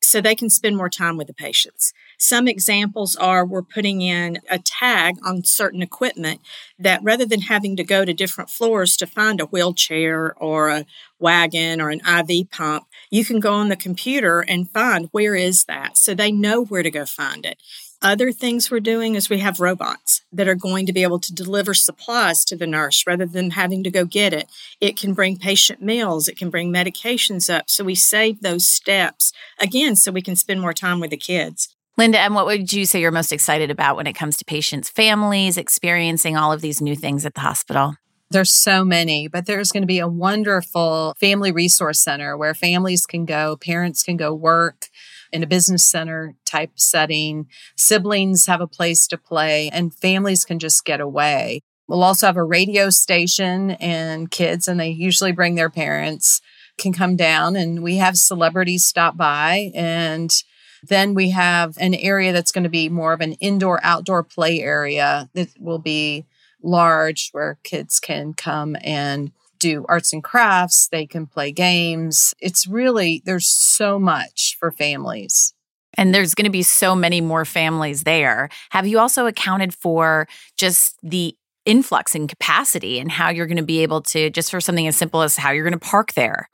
[0.00, 1.92] so they can spend more time with the patients.
[2.22, 6.40] Some examples are we're putting in a tag on certain equipment
[6.78, 10.86] that rather than having to go to different floors to find a wheelchair or a
[11.18, 15.64] wagon or an IV pump, you can go on the computer and find where is
[15.64, 15.98] that.
[15.98, 17.60] So they know where to go find it.
[18.00, 21.34] Other things we're doing is we have robots that are going to be able to
[21.34, 24.48] deliver supplies to the nurse rather than having to go get it.
[24.80, 27.68] It can bring patient meals, it can bring medications up.
[27.68, 31.74] So we save those steps again so we can spend more time with the kids.
[32.02, 34.88] Linda, and what would you say you're most excited about when it comes to patients'
[34.88, 37.94] families experiencing all of these new things at the hospital?
[38.28, 43.06] There's so many, but there's going to be a wonderful family resource center where families
[43.06, 44.86] can go, parents can go work
[45.32, 47.46] in a business center type setting.
[47.76, 51.60] Siblings have a place to play and families can just get away.
[51.86, 56.40] We'll also have a radio station and kids, and they usually bring their parents,
[56.78, 60.42] can come down and we have celebrities stop by and
[60.82, 64.60] then we have an area that's going to be more of an indoor outdoor play
[64.60, 66.26] area that will be
[66.62, 72.34] large where kids can come and do arts and crafts, they can play games.
[72.40, 75.54] It's really, there's so much for families.
[75.94, 78.48] And there's going to be so many more families there.
[78.70, 83.62] Have you also accounted for just the influx in capacity and how you're going to
[83.62, 86.48] be able to, just for something as simple as how you're going to park there.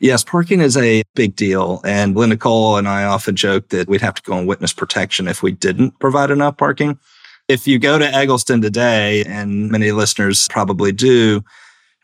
[0.00, 1.80] Yes, parking is a big deal.
[1.84, 5.28] And Linda Cole and I often joke that we'd have to go on witness protection
[5.28, 6.98] if we didn't provide enough parking.
[7.48, 11.44] If you go to Egleston today, and many listeners probably do,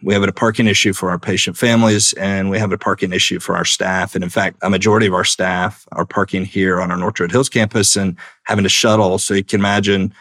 [0.03, 3.41] we have a parking issue for our patient families and we have a parking issue
[3.41, 4.15] for our staff.
[4.15, 7.33] And in fact, a majority of our staff are parking here on our North Druid
[7.33, 9.19] Hills campus and having to shuttle.
[9.19, 10.15] So you can imagine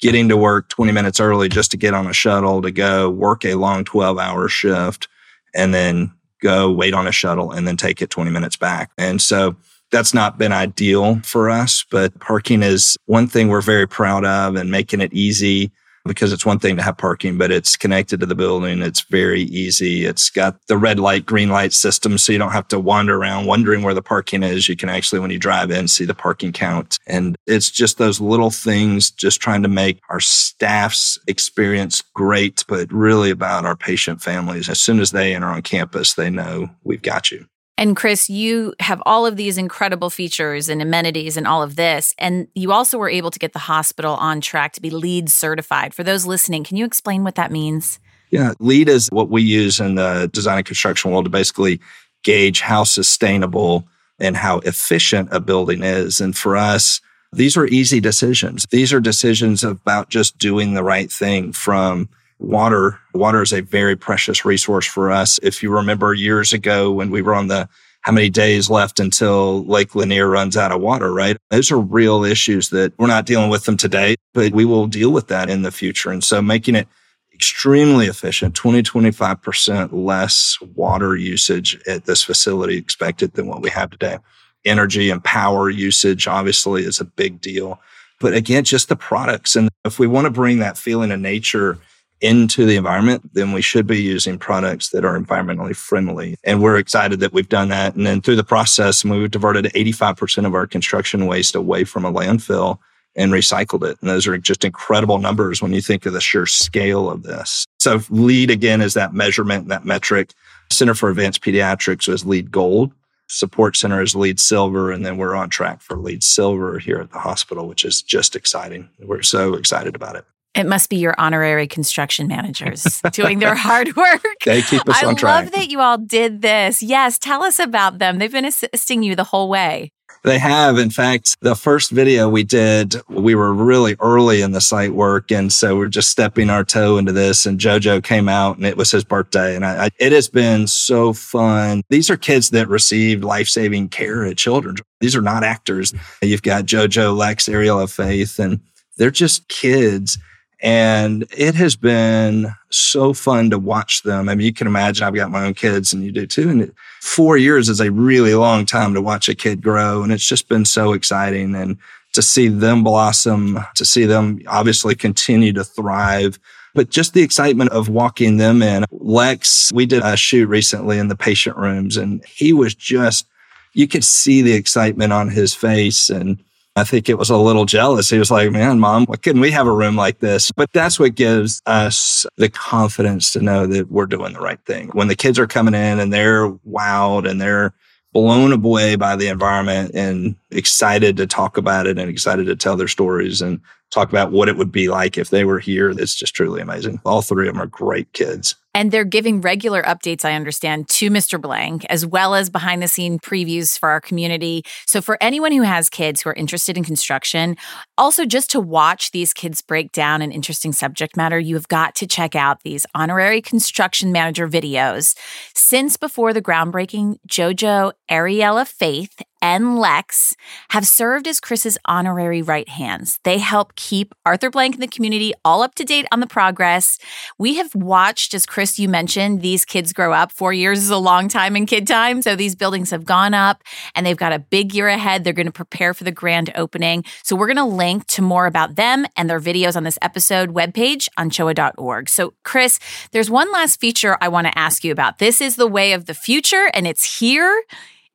[0.00, 3.44] getting to work 20 minutes early just to get on a shuttle to go work
[3.44, 5.08] a long 12 hour shift
[5.54, 6.12] and then
[6.44, 8.92] go wait on a shuttle and then take it 20 minutes back.
[8.98, 9.56] And so
[9.90, 14.54] that's not been ideal for us, but parking is one thing we're very proud of
[14.54, 15.72] and making it easy
[16.06, 18.82] because it's one thing to have parking, but it's connected to the building.
[18.82, 20.04] It's very easy.
[20.04, 22.18] It's got the red light, green light system.
[22.18, 24.68] So you don't have to wander around wondering where the parking is.
[24.68, 26.98] You can actually, when you drive in, see the parking count.
[27.06, 32.92] And it's just those little things, just trying to make our staff's experience great, but
[32.92, 34.68] really about our patient families.
[34.68, 37.46] As soon as they enter on campus, they know we've got you.
[37.76, 42.14] And Chris, you have all of these incredible features and amenities and all of this.
[42.18, 45.92] And you also were able to get the hospital on track to be LEED certified.
[45.92, 47.98] For those listening, can you explain what that means?
[48.30, 51.80] Yeah, LEED is what we use in the design and construction world to basically
[52.22, 53.86] gauge how sustainable
[54.20, 56.20] and how efficient a building is.
[56.20, 57.00] And for us,
[57.32, 58.66] these are easy decisions.
[58.70, 62.98] These are decisions about just doing the right thing from water.
[63.12, 65.38] Water is a very precious resource for us.
[65.42, 67.68] If you remember years ago when we were on the
[68.04, 71.38] how many days left until Lake Lanier runs out of water, right?
[71.50, 75.10] Those are real issues that we're not dealing with them today, but we will deal
[75.10, 76.10] with that in the future.
[76.10, 76.86] And so making it
[77.32, 83.90] extremely efficient, 20, 25% less water usage at this facility expected than what we have
[83.90, 84.18] today.
[84.66, 87.80] Energy and power usage obviously is a big deal.
[88.20, 89.56] But again, just the products.
[89.56, 91.78] And if we want to bring that feeling of nature
[92.20, 96.36] into the environment, then we should be using products that are environmentally friendly.
[96.44, 97.94] And we're excited that we've done that.
[97.94, 102.12] And then through the process, we've diverted 85% of our construction waste away from a
[102.12, 102.78] landfill
[103.16, 103.98] and recycled it.
[104.00, 107.64] And those are just incredible numbers when you think of the sheer scale of this.
[107.78, 110.32] So LEED again is that measurement, that metric.
[110.70, 112.92] Center for Advanced Pediatrics was LEED gold.
[113.28, 114.90] Support Center is LEED silver.
[114.90, 118.34] And then we're on track for LEED silver here at the hospital, which is just
[118.34, 118.88] exciting.
[118.98, 120.24] We're so excited about it.
[120.54, 124.24] It must be your honorary construction managers doing their hard work.
[124.44, 125.32] They keep us I on track.
[125.32, 126.82] I love that you all did this.
[126.82, 128.18] Yes, tell us about them.
[128.18, 129.90] They've been assisting you the whole way.
[130.24, 130.78] They have.
[130.78, 135.30] In fact, the first video we did, we were really early in the site work.
[135.30, 137.44] And so we're just stepping our toe into this.
[137.44, 139.54] And JoJo came out and it was his birthday.
[139.54, 141.82] And I, I, it has been so fun.
[141.90, 144.80] These are kids that received life saving care at Children's.
[145.00, 145.92] These are not actors.
[146.22, 148.60] You've got JoJo, Lex, Ariella Faith, and
[148.96, 150.16] they're just kids
[150.64, 154.30] and it has been so fun to watch them.
[154.30, 156.48] I mean, you can imagine I've got my own kids and you do too.
[156.48, 156.72] And
[157.02, 160.02] four years is a really long time to watch a kid grow.
[160.02, 161.54] And it's just been so exciting.
[161.54, 161.76] And
[162.14, 166.38] to see them blossom, to see them obviously continue to thrive,
[166.72, 168.86] but just the excitement of walking them in.
[168.90, 173.26] Lex, we did a shoot recently in the patient rooms and he was just,
[173.74, 176.42] you could see the excitement on his face and
[176.76, 178.10] I think it was a little jealous.
[178.10, 180.50] He was like, man, mom, why couldn't we have a room like this?
[180.50, 184.88] But that's what gives us the confidence to know that we're doing the right thing.
[184.88, 187.72] When the kids are coming in and they're wowed and they're
[188.12, 192.76] blown away by the environment and excited to talk about it and excited to tell
[192.76, 193.60] their stories and
[193.90, 195.90] talk about what it would be like if they were here.
[195.90, 197.00] It's just truly amazing.
[197.04, 198.56] All three of them are great kids.
[198.74, 201.40] And they're giving regular updates, I understand, to Mr.
[201.40, 204.64] Blank, as well as behind the scene previews for our community.
[204.86, 207.56] So, for anyone who has kids who are interested in construction,
[207.96, 211.94] also just to watch these kids break down an interesting subject matter, you have got
[211.96, 215.16] to check out these honorary construction manager videos.
[215.54, 220.34] Since before the groundbreaking, JoJo, Ariella Faith, and Lex
[220.70, 223.18] have served as Chris's honorary right hands.
[223.24, 226.98] They help keep Arthur Blank and the community all up to date on the progress.
[227.36, 230.32] We have watched, as Chris, you mentioned, these kids grow up.
[230.32, 232.22] Four years is a long time in kid time.
[232.22, 233.62] So these buildings have gone up
[233.94, 235.24] and they've got a big year ahead.
[235.24, 237.04] They're going to prepare for the grand opening.
[237.22, 240.54] So we're going to link to more about them and their videos on this episode
[240.54, 242.08] webpage on choa.org.
[242.08, 242.80] So, Chris,
[243.12, 245.18] there's one last feature I want to ask you about.
[245.18, 247.62] This is the way of the future and it's here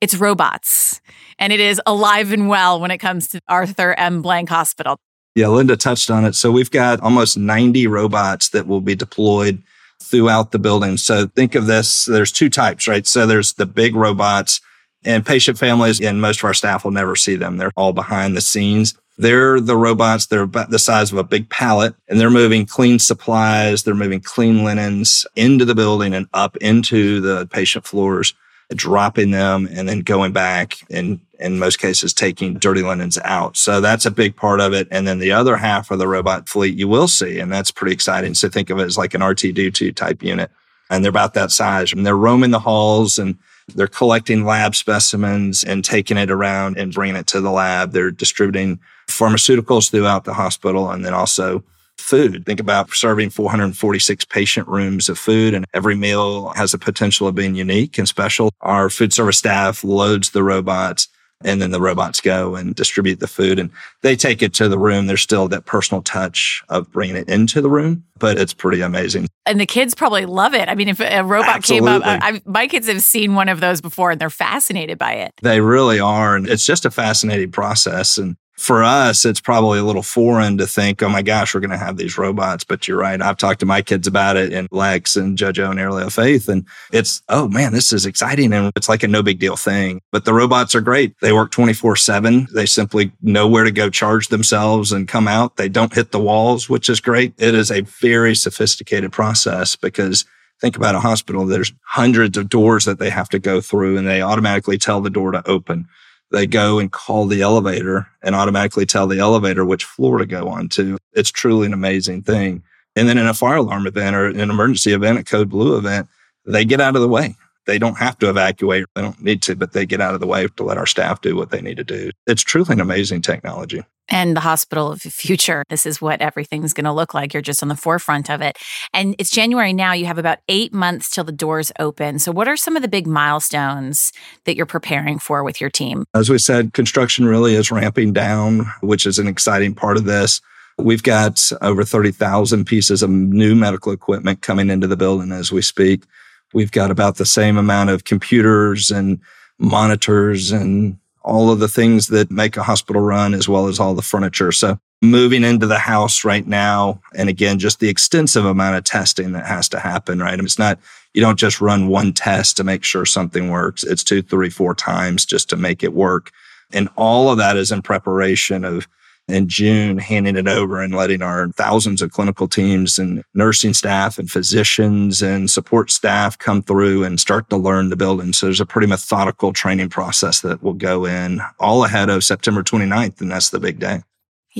[0.00, 1.00] it's robots
[1.38, 4.22] and it is alive and well when it comes to Arthur M.
[4.22, 4.98] Blank Hospital.
[5.34, 6.34] Yeah, Linda touched on it.
[6.34, 9.62] So we've got almost 90 robots that will be deployed
[10.02, 10.96] throughout the building.
[10.96, 13.06] So think of this there's two types, right?
[13.06, 14.60] So there's the big robots
[15.04, 17.56] and patient families, and most of our staff will never see them.
[17.56, 18.94] They're all behind the scenes.
[19.20, 20.26] They're the robots.
[20.26, 23.82] They're about the size of a big pallet and they're moving clean supplies.
[23.82, 28.32] They're moving clean linens into the building and up into the patient floors,
[28.74, 33.56] dropping them and then going back and in most cases taking dirty linens out.
[33.56, 34.86] So that's a big part of it.
[34.90, 37.94] And then the other half of the robot fleet you will see, and that's pretty
[37.94, 38.34] exciting.
[38.34, 40.50] So think of it as like an R2D2 type unit.
[40.90, 41.92] And they're about that size.
[41.92, 43.38] And they're roaming the halls and
[43.74, 47.92] they're collecting lab specimens and taking it around and bringing it to the lab.
[47.92, 51.62] They're distributing pharmaceuticals throughout the hospital and then also
[52.00, 52.46] food.
[52.46, 57.34] Think about serving 446 patient rooms of food and every meal has a potential of
[57.34, 58.50] being unique and special.
[58.60, 61.08] Our food service staff loads the robots
[61.42, 63.70] and then the robots go and distribute the food and
[64.02, 65.06] they take it to the room.
[65.06, 69.26] There's still that personal touch of bringing it into the room, but it's pretty amazing.
[69.46, 70.68] And the kids probably love it.
[70.68, 71.88] I mean, if a robot Absolutely.
[71.88, 75.14] came up, I, my kids have seen one of those before and they're fascinated by
[75.14, 75.32] it.
[75.42, 76.36] They really are.
[76.36, 78.18] And it's just a fascinating process.
[78.18, 81.70] And for us, it's probably a little foreign to think, oh my gosh, we're going
[81.70, 82.62] to have these robots.
[82.62, 83.20] But you're right.
[83.20, 86.46] I've talked to my kids about it and Lex and JoJo and Ariella Faith.
[86.46, 88.52] And it's, oh man, this is exciting.
[88.52, 90.02] And it's like a no big deal thing.
[90.12, 91.18] But the robots are great.
[91.20, 92.48] They work 24 seven.
[92.54, 95.56] They simply know where to go charge themselves and come out.
[95.56, 97.32] They don't hit the walls, which is great.
[97.38, 100.26] It is a very sophisticated process because
[100.60, 101.46] think about a hospital.
[101.46, 105.08] There's hundreds of doors that they have to go through and they automatically tell the
[105.08, 105.88] door to open
[106.30, 110.48] they go and call the elevator and automatically tell the elevator which floor to go
[110.48, 110.96] on to.
[111.12, 112.62] It's truly an amazing thing.
[112.96, 116.08] And then in a fire alarm event or an emergency event, a code blue event,
[116.44, 117.36] they get out of the way.
[117.66, 118.86] They don't have to evacuate.
[118.94, 121.20] They don't need to, but they get out of the way to let our staff
[121.20, 122.10] do what they need to do.
[122.26, 125.64] It's truly an amazing technology and the hospital of the future.
[125.70, 127.32] This is what everything's going to look like.
[127.32, 128.58] You're just on the forefront of it.
[128.92, 129.92] And it's January now.
[129.92, 132.18] You have about eight months till the doors open.
[132.18, 134.12] So, what are some of the big milestones
[134.44, 136.04] that you're preparing for with your team?
[136.14, 140.40] As we said, construction really is ramping down, which is an exciting part of this.
[140.78, 145.62] We've got over 30,000 pieces of new medical equipment coming into the building as we
[145.62, 146.04] speak.
[146.52, 149.20] We've got about the same amount of computers and
[149.58, 153.94] monitors and all of the things that make a hospital run as well as all
[153.94, 154.52] the furniture.
[154.52, 157.00] So moving into the house right now.
[157.16, 160.38] And again, just the extensive amount of testing that has to happen, right?
[160.38, 160.78] It's not,
[161.14, 163.82] you don't just run one test to make sure something works.
[163.82, 166.30] It's two, three, four times just to make it work.
[166.72, 168.86] And all of that is in preparation of
[169.30, 174.18] in June, handing it over and letting our thousands of clinical teams and nursing staff
[174.18, 178.32] and physicians and support staff come through and start to learn the building.
[178.32, 182.62] So there's a pretty methodical training process that will go in all ahead of September
[182.62, 183.20] 29th.
[183.20, 184.02] And that's the big day.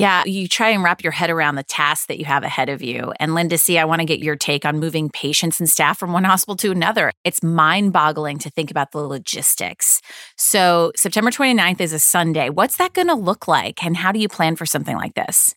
[0.00, 2.82] Yeah, you try and wrap your head around the tasks that you have ahead of
[2.82, 3.12] you.
[3.20, 6.12] And Linda C, I want to get your take on moving patients and staff from
[6.12, 7.12] one hospital to another.
[7.24, 10.00] It's mind boggling to think about the logistics.
[10.36, 12.48] So, September 29th is a Sunday.
[12.48, 13.84] What's that going to look like?
[13.84, 15.54] And how do you plan for something like this?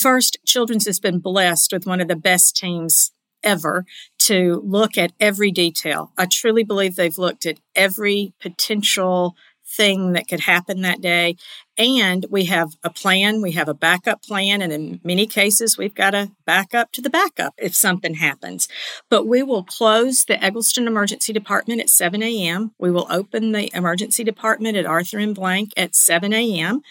[0.00, 3.10] First, Children's has been blessed with one of the best teams
[3.42, 3.84] ever
[4.18, 6.12] to look at every detail.
[6.16, 9.34] I truly believe they've looked at every potential
[9.66, 11.36] thing that could happen that day
[11.80, 15.94] and we have a plan, we have a backup plan, and in many cases, we've
[15.94, 18.68] got a backup to the backup if something happens.
[19.08, 22.72] But we will close the Egleston Emergency Department at 7 a.m.
[22.78, 25.32] We will open the emergency department at Arthur M.
[25.32, 26.82] Blank at 7 a.m.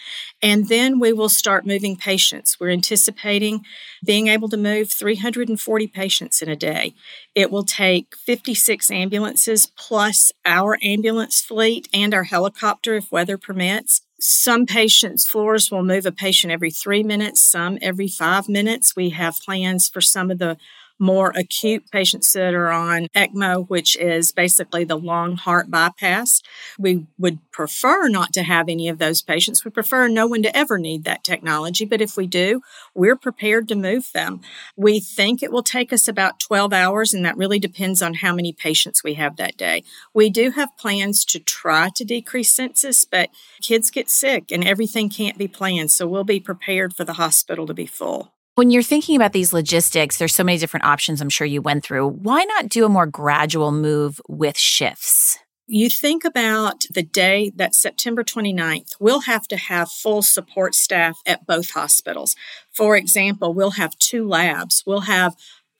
[0.42, 2.58] And then we will start moving patients.
[2.58, 3.64] We're anticipating
[4.04, 6.94] being able to move 340 patients in a day.
[7.36, 14.02] It will take 56 ambulances plus our ambulance fleet and our helicopter if weather permits.
[14.20, 18.94] Some patients' floors will move a patient every three minutes, some every five minutes.
[18.94, 20.58] We have plans for some of the
[21.00, 26.42] more acute patients that are on ECMO, which is basically the lung heart bypass.
[26.78, 29.64] We would prefer not to have any of those patients.
[29.64, 32.60] We prefer no one to ever need that technology, but if we do,
[32.94, 34.40] we're prepared to move them.
[34.76, 38.34] We think it will take us about 12 hours, and that really depends on how
[38.34, 39.82] many patients we have that day.
[40.12, 43.30] We do have plans to try to decrease census, but
[43.62, 47.66] kids get sick and everything can't be planned, so we'll be prepared for the hospital
[47.66, 48.32] to be full.
[48.60, 51.82] When you're thinking about these logistics, there's so many different options I'm sure you went
[51.82, 52.06] through.
[52.08, 55.38] Why not do a more gradual move with shifts?
[55.66, 61.16] You think about the day that September 29th, we'll have to have full support staff
[61.24, 62.36] at both hospitals.
[62.70, 64.82] For example, we'll have two labs.
[64.86, 65.36] We'll have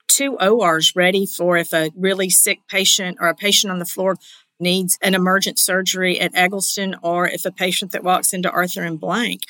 [0.07, 4.15] two ORs ready for if a really sick patient or a patient on the floor
[4.61, 8.97] needs an emergent surgery at Egleston or if a patient that walks into Arthur M.
[8.97, 9.41] Blank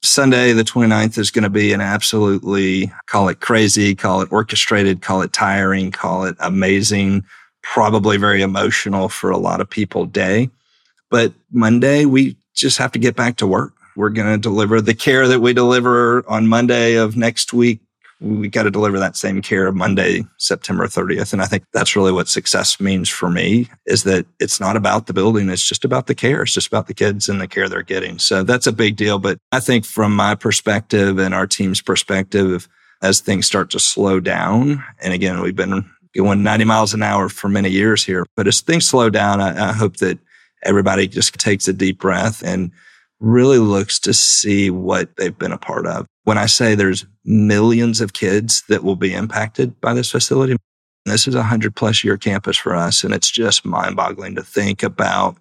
[0.06, 5.02] Sunday, the 29th, is going to be an absolutely, call it crazy, call it orchestrated,
[5.02, 7.24] call it tiring, call it amazing,
[7.62, 10.48] probably very emotional for a lot of people day.
[11.10, 13.74] But Monday, we just have to get back to work.
[13.96, 17.80] We're going to deliver the care that we deliver on Monday of next week
[18.20, 21.32] we got to deliver that same care Monday, September 30th.
[21.32, 25.06] And I think that's really what success means for me is that it's not about
[25.06, 25.50] the building.
[25.50, 26.42] It's just about the care.
[26.42, 28.18] It's just about the kids and the care they're getting.
[28.18, 29.18] So that's a big deal.
[29.18, 32.68] But I think from my perspective and our team's perspective,
[33.02, 35.84] as things start to slow down, and again, we've been
[36.16, 39.68] going 90 miles an hour for many years here, but as things slow down, I,
[39.68, 40.18] I hope that
[40.64, 42.70] everybody just takes a deep breath and
[43.20, 46.06] really looks to see what they've been a part of.
[46.26, 50.56] When I say there's millions of kids that will be impacted by this facility,
[51.04, 53.04] this is a hundred plus year campus for us.
[53.04, 55.36] And it's just mind boggling to think about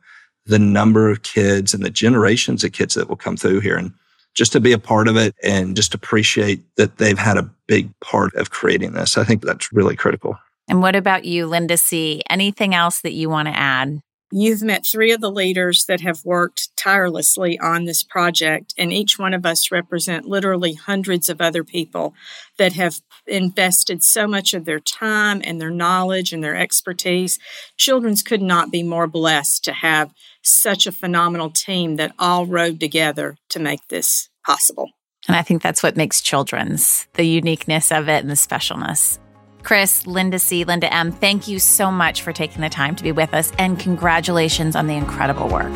[0.45, 3.91] the number of kids and the generations of kids that will come through here and
[4.35, 7.89] just to be a part of it and just appreciate that they've had a big
[8.01, 9.17] part of creating this.
[9.17, 10.37] I think that's really critical.
[10.67, 12.21] And what about you, Linda C?
[12.29, 14.01] Anything else that you want to add?
[14.31, 19.19] You've met three of the leaders that have worked tirelessly on this project, and each
[19.19, 22.15] one of us represent literally hundreds of other people
[22.57, 27.37] that have invested so much of their time and their knowledge and their expertise.
[27.77, 30.11] Children's could not be more blessed to have
[30.41, 34.89] such a phenomenal team that all rode together to make this possible.
[35.27, 39.19] And I think that's what makes Children's the uniqueness of it and the specialness.
[39.65, 43.11] Chris, Linda C., Linda M., thank you so much for taking the time to be
[43.11, 45.73] with us and congratulations on the incredible work.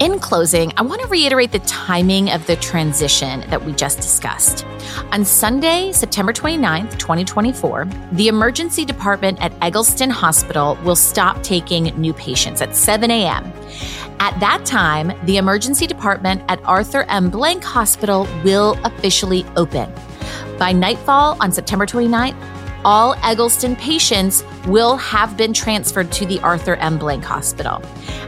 [0.00, 4.64] In closing, I want to reiterate the timing of the transition that we just discussed.
[5.12, 12.14] On Sunday, September 29th, 2024, the emergency department at Egleston Hospital will stop taking new
[12.14, 13.52] patients at 7 a.m.
[14.20, 17.30] At that time, the emergency department at Arthur M.
[17.30, 19.92] Blank Hospital will officially open.
[20.58, 22.36] By nightfall on September 29th,
[22.84, 26.98] all Egleston patients will have been transferred to the Arthur M.
[26.98, 27.80] Blank Hospital.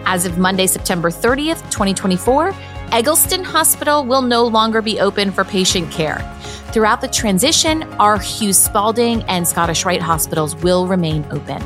[0.07, 2.55] As of Monday, September 30th, 2024,
[2.93, 6.18] Egleston Hospital will no longer be open for patient care.
[6.73, 11.61] Throughout the transition, our Hughes Spalding and Scottish Rite hospitals will remain open.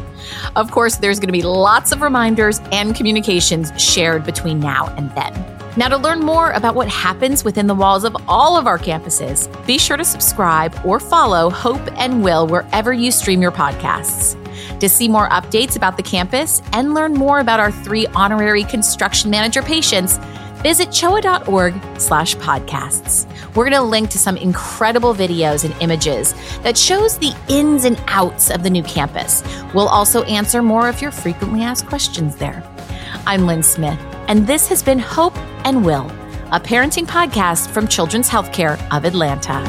[0.56, 5.10] Of course, there's going to be lots of reminders and communications shared between now and
[5.10, 5.32] then.
[5.76, 9.46] Now, to learn more about what happens within the walls of all of our campuses,
[9.66, 14.40] be sure to subscribe or follow Hope and Will wherever you stream your podcasts.
[14.80, 19.30] To see more updates about the campus and learn more about our three honorary construction
[19.30, 20.18] manager patients,
[20.64, 23.28] visit choa.org slash podcasts.
[23.54, 28.02] We're going to link to some incredible videos and images that shows the ins and
[28.06, 29.44] outs of the new campus.
[29.74, 32.64] We'll also answer more of your frequently asked questions there.
[33.26, 35.36] I'm Lynn Smith, and this has been Hope
[35.66, 36.06] and Will,
[36.50, 39.60] a parenting podcast from Children's Healthcare of Atlanta.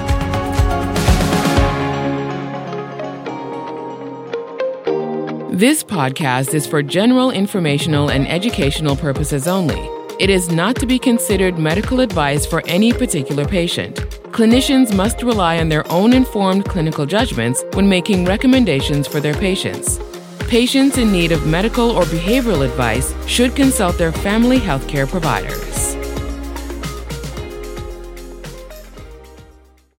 [5.52, 9.95] This podcast is for general informational and educational purposes only.
[10.18, 13.98] It is not to be considered medical advice for any particular patient.
[14.32, 20.00] Clinicians must rely on their own informed clinical judgments when making recommendations for their patients.
[20.48, 25.54] Patients in need of medical or behavioral advice should consult their family healthcare provider.